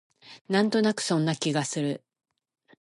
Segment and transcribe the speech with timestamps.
[0.49, 2.03] なんとなくそんな気がする